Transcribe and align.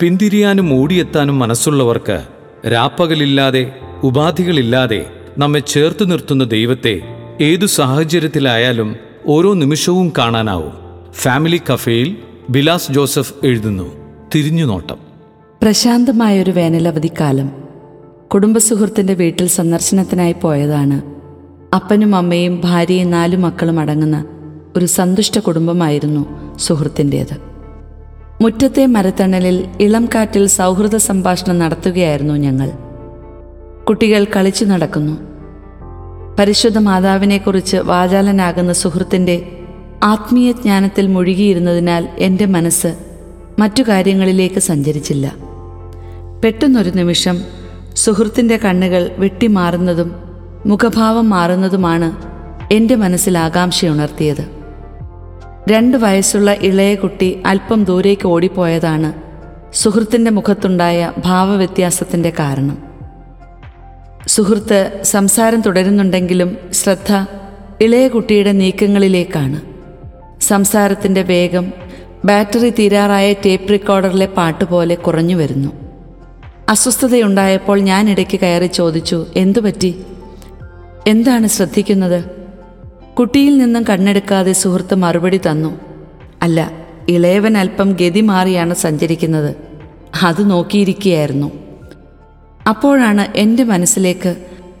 പിന്തിരിയാനും 0.00 0.74
ഓടിയെത്താനും 0.74 1.38
മനസ്സുള്ളവർക്ക് 1.38 2.22
രാപ്പകലില്ലാതെ 2.72 3.72
ഉപാധികളില്ലാതെ 4.02 5.06
നമ്മെ 5.38 5.60
ചേർത്ത് 5.60 6.10
നിർത്തുന്ന 6.10 6.44
ദൈവത്തെ 6.44 7.00
ഏതു 7.40 7.66
സാഹചര്യത്തിലായാലും 7.66 8.96
ഓരോ 9.26 9.54
നിമിഷവും 9.54 10.12
കാണാനാവും. 10.18 10.72
ഫാമിലി 11.12 11.60
കഫേയിൽ 11.72 12.16
ബിലാസ് 12.50 12.92
ജോസഫ് 12.92 13.34
എഴുതുന്നു. 13.44 13.92
തിരിഞ്ഞുനോട്ടം 14.34 14.96
പ്രശാന്തമായൊരു 15.62 16.50
വേനലവധിക്കാലം. 16.50 17.50
കുടുംബസുഹൃത്തിന്റെ 18.34 19.14
വീട്ടിൽ 19.14 19.46
സന്ദർശനത്തിനായി 19.46 20.32
പോയതാണ്. 20.32 21.02
അപ്പനും 21.74 22.16
അമ്മയും 22.16 22.60
ഭാര്യയും 22.64 23.10
നാലു 23.10 23.36
മക്കളും 23.36 23.80
അടങ്ങുന്ന 23.80 24.24
ഒരു 24.76 24.86
സന്തുഷ്ട 24.86 25.38
കുടുംബമായിരുന്നു 25.38 26.56
സുഹൃത്തിന്റേത് 26.58 27.49
മുറ്റത്തെ 28.42 28.86
മരത്തണലിൽ 28.86 29.68
ഇളം 29.80 30.08
കാറ്റിൽ 30.14 30.46
സൗഹൃദ 30.46 30.96
സംഭാഷണം 30.96 31.58
നടത്തുകയായിരുന്നു 31.58 32.34
ഞങ്ങൾ. 32.34 32.72
കുട്ടികൾ 33.84 34.26
കളിച്ചു 34.36 34.64
നടക്കുന്നു. 34.64 35.18
പരിശുദ്ധ 36.38 36.78
മാതാവിനെക്കുറിച്ച് 36.78 37.76
വാചാലനാകുന്ന 37.76 38.72
സുഹൃത്തിന്റെ 38.72 39.52
ആത്മീയ 40.02 40.52
ജ്ഞാനത്തിൽ 40.52 41.06
മുഴുകിയിരുന്നതിനാൽ 41.06 42.08
എന്റെ 42.18 42.46
മനസ്സ് 42.46 42.96
മറ്റു 43.58 43.82
കാര്യങ്ങളിലേക്ക് 43.82 44.60
സഞ്ചരിച്ചില്ല. 44.60 45.34
പെട്ടെന്നൊരു 46.44 46.90
നിമിഷം 46.90 47.42
സുഹൃത്തിന്റെ 47.96 48.56
കണ്ണുകൾ 48.56 49.10
വെട്ടിമാറുന്നതും 49.18 50.14
മുഖഭാവം 50.66 51.30
മാറുന്നതുമാണ് 51.30 52.12
എന്റെ 52.72 52.94
മനസ്സിൽ 52.94 53.38
ആകാംക്ഷയുണർത്തിയത്. 53.38 54.59
രണ്ട് 55.68 55.96
വയസ്സുള്ള 55.96 56.52
ഇളയ 56.52 56.94
കുട്ടി 56.94 57.42
അല്പം 57.46 57.84
ദൂരേക്ക് 57.84 58.26
ഓടിപ്പോയതാണ് 58.26 59.12
സുഹൃത്തിന്റെ 59.74 60.30
മുഖത്തുണ്ടായ 60.30 61.12
ഭാവവ്യത്യാസത്തിന്റെ 61.18 62.32
കാരണം. 62.38 62.78
സുഹൃത്ത് 64.28 65.00
സംസാരം 65.02 65.60
തുടരുന്നുണ്ടെങ്കിലും 65.60 66.56
ശ്രദ്ധ 66.72 67.26
ഇളയ 67.80 68.08
കുട്ടിയുടെ 68.08 68.52
നീക്കങ്ങളിലേക്കാണ്. 68.52 69.60
സംസാരത്തിന്റെ 70.42 71.22
വേഗം 71.22 71.72
ബാറ്ററി 72.24 72.70
തീരാറായ 72.70 73.32
ടേപ്പ് 73.32 73.70
റെക്കോർഡറിലെ 73.70 74.26
പാട്ട് 74.26 74.64
പോലെ 74.64 74.94
കുറഞ്ഞു 74.94 75.36
വരുന്നു. 75.36 75.72
അസ്വസ്ഥതയുണ്ടായപ്പോൾ 76.68 77.80
ഞാൻ 77.80 78.10
ഇടയ്ക്ക് 78.10 78.40
കയറി 78.40 78.66
ചോദിച്ചു 78.66 79.26
എന്തുപറ്റി? 79.36 80.02
എന്താണ് 81.08 81.46
ശ്രദ്ധിക്കുന്നത്? 81.46 82.39
കുട്ടിയിൽ 83.20 83.58
നിന്നും 83.58 83.82
കണ്ണെടുക്കാതെ 83.82 84.52
സുഹൃത്ത് 84.52 84.94
മറുപടി 84.94 85.36
തന്നു. 85.36 85.80
അല്ല 86.42 86.72
ഇളയവൻ 87.08 87.58
അല്പം 87.58 87.92
ഗതി 87.92 88.20
മാറിയാണ് 88.20 88.74
സഞ്ചരിക്കുന്നത്. 88.74 89.56
അത് 90.22 90.50
നോക്കിയിരിക്കുകയായിരുന്നു. 90.50 91.52
അപ്പോഴാണ് 92.68 93.26
എന്റെ 93.36 93.64
മനസ്സിലേക്ക് 93.64 94.36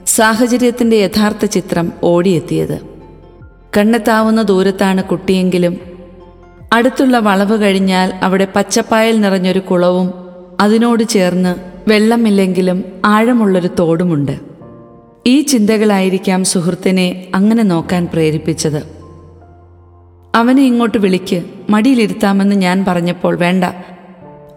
സാഹചര്യത്തിന്റെ 0.06 0.96
യഥാർത്ഥ 0.96 1.44
ചിത്രം 1.44 1.92
ഓടിയെത്തിയത്. 2.02 2.78
കണ്ണെത്താവുന്ന 3.76 4.42
ദൂരത്താണ് 4.42 5.04
കുട്ടിയെങ്കിലും. 5.04 5.76
അടുത്തുള്ള 6.72 7.18
വളവ് 7.18 7.62
കഴിഞ്ഞാൽ 7.62 8.12
അവിടെ 8.22 8.48
പച്ചപ്പായൽ 8.56 9.20
നിറഞ്ഞൊരു 9.20 9.58
കുളവും 9.58 10.12
അതിനോട് 10.60 11.04
ചേർന്ന് 11.04 11.54
വെള്ളമില്ലെങ്കിലും 11.88 12.84
ആഴമുള്ളൊരു 13.04 13.68
തോടുമുണ്ട്. 13.78 14.49
ഈ 15.26 15.40
ചിന്തകളായിരിക്കാം 15.40 16.44
സുഹൃത്തിനെ 16.44 17.26
അങ്ങനെ 17.34 17.62
നോക്കാൻ 17.62 18.08
പ്രേരിപ്പിച്ചത്. 18.12 19.00
അവനെ 20.34 20.62
ഇങ്ങോട്ട് 20.62 20.98
വിളിക്ക് 20.98 21.44
മടിയിലിരുത്താമെന്ന് 21.70 22.56
ഞാൻ 22.56 22.84
പറഞ്ഞപ്പോൾ 22.84 23.36
വേണ്ട. 23.36 23.64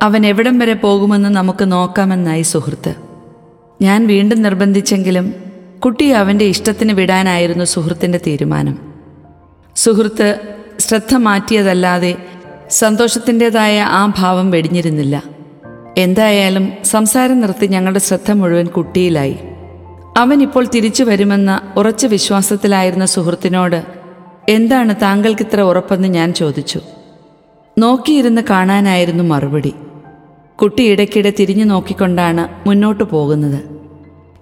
അവൻ 0.02 0.26
എവിടം 0.26 0.60
വരെ 0.60 0.74
പോകുമെന്ന് 0.74 1.30
നമുക്ക് 1.30 1.72
നോക്കാമെന്നായി 1.72 2.42
സുഹൃത്ത്. 2.42 2.96
ഞാൻ 3.82 4.08
വീണ്ടും 4.08 4.42
നിർബന്ധിച്ചെങ്കിലും 4.42 5.34
കുട്ടിയെ 5.86 6.14
അവന്റെ 6.14 6.46
ഇഷ്ടത്തിന് 6.46 6.94
വിടാനായിരുന്നു 6.94 7.66
സുഹൃത്തിന്റെ 7.66 8.20
തീരുമാനം. 8.28 8.94
സുഹൃത്ത് 9.76 10.40
ശ്രദ്ധ 10.80 11.16
മാറ്റിയതല്ലാതെ 11.16 12.16
സന്തോഷത്തിന്റെതായ 12.70 13.82
ആ 13.82 14.14
ഭാവം 14.18 14.52
വെടിഞ്ഞിരുന്നില്ല. 14.52 15.24
എന്തായാലും 15.98 16.74
സംസാരം 16.84 17.40
നിർത്തി 17.40 17.68
ഞങ്ങളുടെ 17.68 18.00
ശ്രദ്ധ 18.00 18.32
മുഴുവൻ 18.32 18.66
കുട്ടിയിലായി. 18.66 19.36
അവൻ 20.18 20.42
ഇപ്പോൾ 20.42 20.66
തിരിച്ചു 20.76 21.04
വരുമെന്ന 21.04 21.62
ഉറച്ച 21.78 22.06
വിശ്വാസത്തിലായിരുന്ന 22.06 23.06
സുഹൃത്തിനോട് 23.06 23.84
എന്താണ് 24.50 24.96
താങ്കൾക്ക് 24.96 25.42
ഇത്ര 25.42 25.62
ഉറപ്പെന്ന് 25.62 26.08
ഞാൻ 26.08 26.34
ചോദിച്ചു. 26.34 26.82
നോക്കിയിരുന്ന് 27.80 28.42
കാണാനായിരുന്നു 28.50 29.24
മറുപടി. 29.24 29.74
കുട്ടി 30.62 30.84
ഇടയ്ക്കിടെ 30.84 31.34
തിരിഞ്ഞു 31.40 31.66
നോക്കിക്കൊണ്ടാണ് 31.66 32.68
മുന്നോട്ടു 32.68 33.04
പോകുന്നത്. 33.04 33.64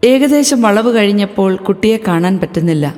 ഏകദേശം 0.04 0.62
വളവ് 0.62 0.96
കഴിഞ്ഞപ്പോൾ 0.96 1.56
കുട്ടിയെ 1.56 1.98
കാണാൻ 2.08 2.40
പറ്റുന്നില്ല. 2.40 2.96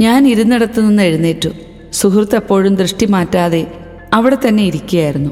ഞാൻ 0.00 0.28
ഇരുന്നിടത്തു 0.28 0.80
നിന്ന് 0.80 1.02
എഴുന്നേറ്റു. 1.02 1.48
സുഹൃത്ത് 1.92 2.36
എപ്പോഴും 2.36 2.74
ദൃഷ്ടി 2.74 3.06
മാറ്റാതെ 3.06 3.74
അവിടെ 4.12 4.38
തന്നെ 4.48 4.64
ഇരിക്കുകയായിരുന്നു. 4.64 5.30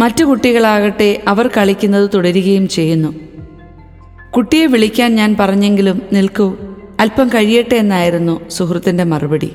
മറ്റു 0.00 0.24
കുട്ടികളാകട്ടെ 0.24 1.22
അവർ 1.28 1.50
കളിക്കുന്നത് 1.56 2.10
തുടരുകയും 2.14 2.68
ചെയ്യുന്നു. 2.68 3.27
കുട്ടിയെ 4.36 4.66
വിളിക്കാൻ 4.66 5.14
ഞാൻ 5.14 5.36
പറഞ്ഞെങ്കിലും 5.40 6.02
നിൽക്കൂ. 6.12 6.56
അല്പം 7.00 7.28
കഴിയട്ടെ 7.28 7.74
എന്നായിരുന്നു 7.74 8.48
സുഹൃത്തിന്റെ 8.50 9.04
മറുപടി. 9.04 9.52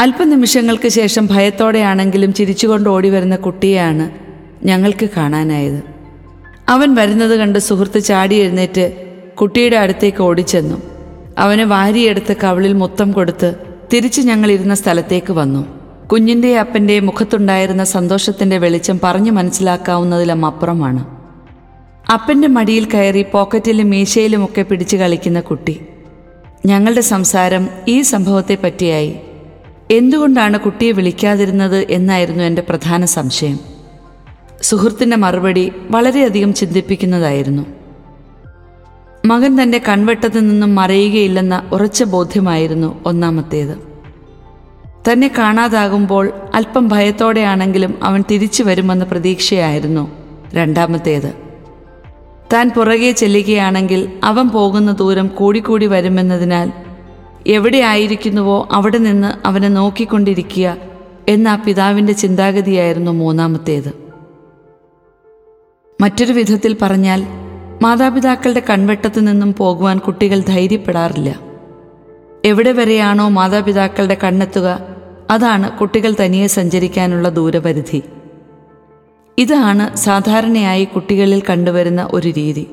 അല്പനിമിഷങ്ങൾക്ക് 0.00 0.88
ശേഷം 0.88 1.26
ഭയത്തോടെയാണെങ്കിലും 1.26 2.34
ചിരിച്ചുകൊണ്ട് 2.34 2.88
ഓടി 2.88 3.10
വരുന്ന 3.10 3.36
കുട്ടിയെയാണ് 3.36 4.10
ഞങ്ങൾക്ക് 4.66 5.08
കാണാനായത്. 5.16 5.82
അവൻ 6.68 6.94
വരുന്നത് 6.94 7.36
കണ്ട് 7.36 7.58
സുഹൃത്ത് 7.58 8.00
ചാടി 8.00 8.34
എഴുന്നേറ്റ് 8.34 8.92
കുട്ടിയുടെ 9.40 9.76
അടുത്തേക്ക് 9.76 10.22
ഓടിച്ചെന്നു. 10.22 10.82
അവന് 11.38 11.60
വാരിയെടുത്ത് 11.60 12.36
കവളിൽ 12.44 12.72
മുത്തം 12.72 13.12
കൊടുത്ത് 13.12 13.54
തിരിച്ച് 13.92 14.20
ഞങ്ങളിരുന്ന 14.20 14.74
സ്ഥലത്തേക്ക് 14.74 15.32
വന്നു. 15.32 15.66
കുഞ്ഞിന്റെ 16.06 16.58
അപ്പന്റെ 16.58 17.00
മുഖത്തുണ്ടായിരുന്ന 17.00 17.84
സന്തോഷത്തിന്റെ 17.84 18.58
വെളിച്ചം 18.58 19.00
പറഞ്ഞു 19.02 19.30
മനസ്സിലാക്കാവുന്നതിലും 19.30 20.46
അപ്പുറമാണ്. 20.46 21.13
അപ്പന്റെ 22.12 22.48
മടിയിൽ 22.48 22.88
കയറി 22.90 23.22
പോക്കറ്റിലും 23.22 23.90
മീശയിലുമൊക്കെ 23.90 24.62
പിടിച്ചു 24.62 24.96
കളിക്കുന്ന 24.96 25.40
കുട്ടി. 25.40 25.80
ഞങ്ങളുടെ 26.66 27.00
സംസാരം 27.00 27.68
ഈ 27.88 28.02
സംഭവത്തെ 28.02 28.58
പറ്റിയായി. 28.64 29.16
എന്തുകൊണ്ടാണ് 29.90 30.60
കുട്ടിയെ 30.60 30.92
വിളിക്കാതിരുന്നത് 30.92 31.86
എന്നായിരുന്നു 31.90 32.44
എന്റെ 32.44 32.62
പ്രധാന 32.62 33.04
സംശയം. 33.04 33.58
സുഹൃത്തിന്റെ 34.62 35.16
മറുപടി 35.16 35.72
വളരെയധികം 35.90 36.54
ചിന്തിപ്പിക്കുന്നതായിരുന്നു. 36.54 37.66
മകൻ 39.24 39.62
തന്റെ 39.62 39.78
കൺവെട്ടത്തിൽ 39.88 40.48
നിന്നും 40.48 40.74
മറയുകയില്ലെന്ന 40.74 41.70
ഉറച്ച 41.72 42.02
ബോധ്യമായിരുന്നു 42.02 43.00
ഒന്നാമത്തേത്. 43.06 43.78
തന്നെ 45.12 45.30
കാണാതാകുമ്പോൾ 45.38 46.32
അല്പം 46.54 46.88
ഭയത്തോടെയാണെങ്കിലും 46.88 48.04
അവൻ 48.04 48.24
തിരിച്ചു 48.30 48.62
വരുമെന്ന 48.62 49.04
പ്രതീക്ഷയായിരുന്നു 49.04 50.10
രണ്ടാമത്തേത്. 50.54 51.43
താൻ 52.52 52.70
പുറകെ 52.76 53.12
ചെല്ലുകയാണെങ്കിൽ 53.12 54.12
അവൻ 54.24 54.48
പോകുന്ന 54.48 54.92
ദൂരം 54.92 55.26
കൂടിക്കൂടി 55.26 55.86
വരുമെന്നതിനാൽ 55.86 56.72
എവിടെ 57.46 57.78
ആയിരിക്കുന്നുവോ 57.78 58.68
അവിടെ 58.72 58.98
നിന്ന് 58.98 59.46
അവനെ 59.46 59.68
നോക്കിക്കൊണ്ടിരിക്കുക 59.68 60.76
എന്ന 61.28 61.48
ആ 61.48 61.56
പിതാവിന്റെ 61.56 62.12
ചിന്താഗതിയായിരുന്നു 62.12 63.10
മൂന്നാമത്തേത്. 63.10 63.92
മറ്റൊരു 66.00 66.32
വിധത്തിൽ 66.32 66.76
പറഞ്ഞാൽ 66.82 67.26
മാതാപിതാക്കളുടെ 67.82 68.62
കൺവെട്ടത്തു 68.70 69.20
നിന്നും 69.20 69.54
പോകുവാൻ 69.54 69.98
കുട്ടികൾ 69.98 70.40
ധൈര്യപ്പെടാറില്ല. 70.40 71.40
എവിടെ 72.44 72.72
വരെയാണോ 72.72 73.28
മാതാപിതാക്കളുടെ 73.28 74.16
കണ്ണെത്തുക 74.24 74.78
അതാണ് 75.30 75.70
കുട്ടികൾ 75.70 76.14
തനിയെ 76.20 76.46
സഞ്ചരിക്കാനുള്ള 76.46 77.28
ദൂരപരിധി. 77.28 78.02
ഇതാണ് 79.38 79.96
സാധാരണയായി 79.96 80.84
കുട്ടികളിൽ 80.84 81.42
കണ്ടുവരുന്ന 81.50 82.08
ഒരു 82.12 82.28
രീതി. 82.28 82.66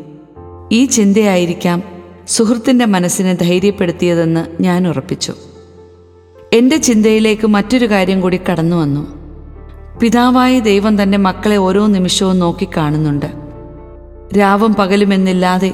ഈ 0.72 0.86
ചിന്തയായിരിക്കാം 0.86 1.84
സുഹൃത്തിന്റെ 2.28 2.86
മനസ്സിനെ 2.86 3.34
ധൈര്യപ്പെടുത്തിയതെന്ന് 3.34 4.64
ഞാൻ 4.64 4.88
ഉറപ്പിച്ചു. 4.88 5.34
എന്റെ 6.54 6.78
ചിന്തയിലേക്ക് 6.78 7.48
മറ്റൊരു 7.48 7.86
കാര്യം 7.86 8.22
കൂടി 8.22 8.40
കടന്നു 8.52 8.76
വന്നു. 8.76 9.08
പിതാവായ 10.00 10.60
ദൈവം 10.60 11.04
തന്റെ 11.04 11.18
മക്കളെ 11.18 11.56
ഓരോ 11.56 11.88
നിമിഷവും 11.88 12.40
നോക്കിക്കാണുന്നുണ്ട് 12.40 13.26
രാവും 14.40 14.74
പകലുമെന്നില്ലാതെ 14.74 15.74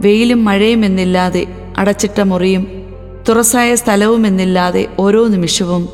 വെയിലും 0.00 0.44
മഴയുമെന്നില്ലാതെ 0.44 1.46
അടച്ചിട്ട 1.78 2.20
മുറിയും 2.20 2.66
തുറസായ 3.28 3.74
സ്ഥലവുമെന്നില്ലാതെ 3.74 4.88
ഓരോ 4.98 5.26
നിമിഷവും 5.26 5.88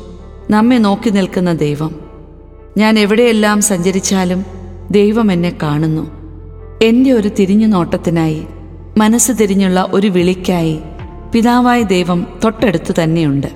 നമ്മെ 0.49 0.77
നോക്കി 0.77 1.09
നിൽക്കുന്ന 1.09 1.53
ദൈവം. 1.53 2.04
ഞാൻ 2.77 2.99
എവിടെയെല്ലാം 2.99 3.61
സഞ്ചരിച്ചാലും 3.61 4.45
ദൈവം 4.91 5.31
എന്നെ 5.31 5.57
കാണുന്നു. 5.63 6.11
എന്റെ 6.83 7.11
ഒരു 7.11 7.27
തിരിഞ്ഞു 7.27 7.67
നോട്ടത്തിനായി 7.67 8.43
മനസ്സ് 8.97 9.31
തിരിഞ്ഞുള്ള 9.41 9.87
ഒരു 9.91 10.07
വിളിക്കായി 10.07 10.79
പിതാവായ 11.33 11.81
ദൈവം 11.81 12.27
തൊട്ടടുത്ത് 12.43 12.95
തന്നെയുണ്ട്. 13.03 13.47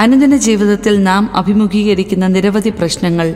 അനുദിന 0.00 0.36
ജീവിതത്തിൽ 0.36 1.02
നാം 1.02 1.36
അഭിമുഖീകരിക്കുന്ന 1.36 2.26
നിരവധി 2.26 2.70
പ്രശ്നങ്ങൾ 2.70 3.34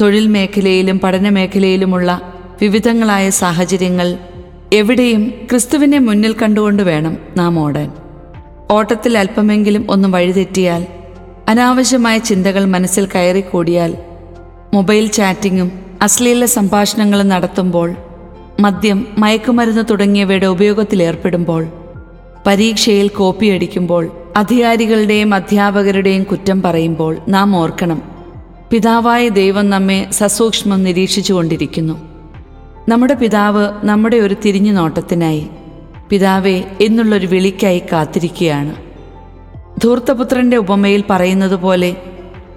തൊഴിൽ 0.00 0.26
മേഖലയിലും 0.26 1.00
പഠന 1.00 1.28
മേഖലയിലുമുള്ള 1.28 2.34
വിവിധങ്ങളായ 2.60 3.30
സാഹചര്യങ്ങൾ 3.30 4.18
എവിടെയും 4.72 5.32
ക്രിസ്തുവിനെ 5.50 5.98
മുന്നിൽ 5.98 6.32
കണ്ടുകൊണ്ട് 6.32 6.82
വേണം 6.82 7.18
നാം 7.36 7.58
ഓടാൻ. 7.58 7.92
ഓട്ടത്തിൽ 8.70 9.18
അല്പമെങ്കിലും 9.18 9.90
ഒന്ന് 9.90 10.08
വഴിതെറ്റിയാൽ 10.08 10.86
അനാവശ്യമായ 11.50 12.18
ചിന്തകൾ 12.18 12.64
മനസ്സിൽ 12.64 13.08
കയറി 13.14 13.40
കൂടിയാൽ 13.40 13.96
മൊബൈൽ 14.74 15.06
ചാറ്റിങ്ങും 15.06 15.72
അശ്ലീല 16.02 16.44
സംഭാഷണങ്ങളും 16.44 17.28
നടത്തുമ്പോൾ 17.28 17.94
മദ്യം 18.60 19.06
മയക്കുമരുന്ന് 19.18 19.82
തുടങ്ങിയവയുടെ 19.90 20.46
ഉപയോഗത്തിലേർപ്പെടുമ്പോൾ 20.46 21.66
പരീക്ഷയിൽ 22.46 23.08
കോപ്പിയടിക്കുമ്പോൾ 23.08 24.10
അധികാരികളുടെയും 24.36 25.34
അധ്യാപകരുടെയും 25.34 26.22
കുറ്റം 26.22 26.62
പറയുമ്പോൾ 26.62 27.16
നാം 27.28 27.56
ഓർക്കണം. 27.56 28.02
പിതാവായ 28.70 29.28
ദൈവം 29.28 29.70
നമ്മെ 29.70 30.06
സസൂക്ഷ്മം 30.10 30.84
നിരീക്ഷിച്ചുകൊണ്ടിരിക്കുന്നു. 30.84 32.00
നമ്മുടെ 32.88 33.14
പിതാവ് 33.14 33.72
നമ്മുടെ 33.84 34.16
ഒരു 34.16 34.36
തിരിഞ്ഞു 34.44 34.72
നോട്ടത്തിനായി 34.72 35.46
പിതാവേ 36.08 36.62
എന്നുള്ളൊരു 36.80 37.26
വിളിക്കായി 37.26 37.82
കാത്തിരിക്കുകയാണ്. 37.92 38.89
ധൂർത്തപുത്രന്റെ 39.82 40.56
ഉപമയിൽ 40.56 41.04
പറയുന്നത് 41.10 41.54
പോലെ 41.54 41.96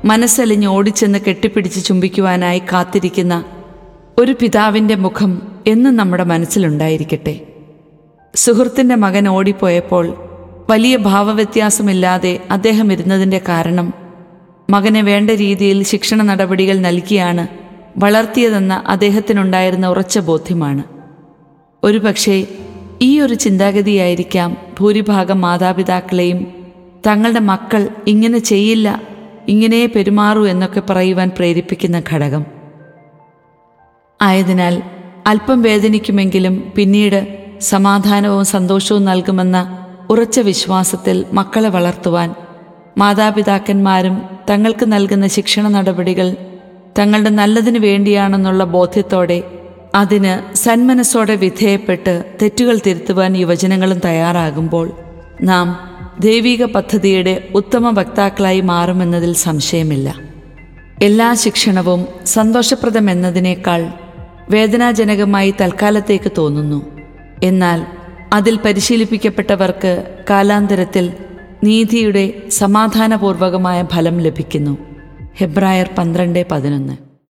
മനസ്സലിഞ്ഞ് 0.06 0.68
ഓടിച്ചെന്ന് 0.68 1.20
കെട്ടിപ്പിടിച്ച് 1.28 1.86
ചുംബിക്കുവാനായി 1.86 2.60
കാത്തിരിക്കുന്ന 2.60 3.44
ഒരു 4.20 4.36
പിതാവിന്റെ 4.42 4.96
മുഖം 4.96 5.32
എന്നും 5.68 5.96
നമ്മുടെ 5.96 6.24
മനസ്സിലുണ്ടായിരിക്കട്ടെ. 6.24 7.36
സുഹൃത്തിന്റെ 8.36 8.96
മകൻ 8.96 9.28
ഓടിപ്പോയപ്പോൾ 9.28 10.06
വലിയ 10.70 10.96
ഭാവവ്യത്യാസമില്ലാതെ 10.98 12.40
അദ്ദേഹം 12.52 12.92
ഇരുന്നതിന്റെ 12.94 13.42
കാരണം 13.50 13.94
മകനെ 14.70 15.02
വേണ്ട 15.02 15.30
രീതിയിൽ 15.30 15.84
ശിക്ഷണ 15.84 16.22
നടപടികൾ 16.22 16.78
നൽകിയാണ് 16.78 17.48
വളർത്തിയതെന്ന 17.98 18.84
അദ്ദേഹത്തിനുണ്ടായിരുന്ന 18.88 19.88
ഉറച്ച 19.88 20.20
ബോധ്യമാണ്. 20.20 20.84
ഒരുപക്ഷേ 21.84 22.48
ഈ 23.02 23.20
ഒരു 23.20 23.34
ചിന്താഗതിയായിരിക്കാം 23.34 24.58
ഭൂരിഭാഗം 24.80 25.42
മാതാപിതാക്കളെയും 25.42 26.63
തങ്ങളുടെ 27.06 27.40
മക്കൾ 27.40 27.90
ഇങ്ങനെ 28.08 28.40
ചെയ്യില്ല 28.40 29.02
ഇങ്ങനെ 29.48 29.86
പെരുമാറൂ 29.86 30.46
എന്നൊക്കെ 30.46 30.80
പറയുവാൻ 30.90 31.32
പ്രേരിപ്പിക്കുന്ന 31.38 32.04
ഘടകം. 32.12 32.46
ആയതിനാൽ 34.22 34.82
അല്പം 35.28 35.62
വേദനിക്കുമെങ്കിലും 35.62 36.72
പിന്നീട് 36.76 37.28
സമാധാനവും 37.62 38.46
സന്തോഷവും 38.46 39.06
നൽകുമെന്ന 39.06 39.78
ഉറച്ച 40.10 40.40
വിശ്വാസത്തിൽ 40.40 41.26
മക്കളെ 41.34 41.70
വളർത്തുവാൻ 41.70 42.34
മാതാപിതാക്കന്മാരും 42.98 44.22
തങ്ങൾക്ക് 44.50 44.92
നൽകുന്ന 44.92 45.28
ശിക്ഷണ 45.28 45.68
നടപടികൾ 45.68 46.36
തങ്ങളുടെ 46.98 47.30
നല്ലതിനു 47.30 47.80
വേണ്ടിയാണെന്നുള്ള 47.80 48.64
ബോധ്യത്തോടെ 48.64 49.44
അതിന് 49.96 50.56
സന്മനസ്സോടെ 50.56 51.36
വിധേയപ്പെട്ട് 51.36 52.24
തെറ്റുകൾ 52.42 52.80
തിരുത്തുവാൻ 52.86 53.38
യുവജനങ്ങളും 53.38 54.00
തയ്യാറാകുമ്പോൾ 54.00 54.92
നാം 55.42 55.93
ദൈവിക 56.20 56.66
പദ്ധതിയുടെ 56.66 57.48
ഉത്തമ 57.56 58.00
വക്താക്കളായി 58.00 58.62
മാറുമെന്നതിൽ 58.62 59.34
സംശയമില്ല. 59.34 60.16
എല്ലാ 61.04 61.34
ശിക്ഷണവും 61.34 62.06
സന്തോഷപ്രദം 62.26 63.10
എന്നതിനേക്കാൾ 63.10 63.90
വേദനാജനകമായി 64.50 65.54
തൽക്കാലത്തേക്ക് 65.62 66.32
തോന്നുന്നു. 66.38 66.86
എന്നാൽ 67.44 67.86
അതിൽ 68.34 68.60
പരിശീലിപ്പിക്കപ്പെട്ടവർക്ക് 68.66 70.18
കാലാന്തരത്തിൽ 70.30 71.14
നീതിയുടെ 71.64 72.34
സമാധാനപൂർവകമായ 72.50 73.84
ഫലം 73.94 74.20
ലഭിക്കുന്നു. 74.20 74.78
ഹെബ്രായർ 75.38 75.90
പന്ത്രണ്ട് 75.98 76.46
പതിനൊന്ന്. 76.52 77.13